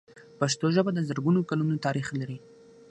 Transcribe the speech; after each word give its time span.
پښتو 0.39 0.65
ژبه 0.75 0.91
د 0.93 0.99
زرګونو 1.09 1.47
کلونو 1.49 1.75
تاریخ 1.85 2.07
لري. 2.19 2.37